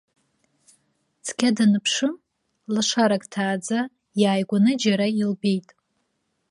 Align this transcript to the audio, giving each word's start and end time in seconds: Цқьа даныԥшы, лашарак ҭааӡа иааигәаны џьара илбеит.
Цқьа 1.25 1.49
даныԥшы, 1.55 2.09
лашарак 2.73 3.23
ҭааӡа 3.31 3.79
иааигәаны 4.21 4.71
џьара 4.81 5.07
илбеит. 5.21 5.67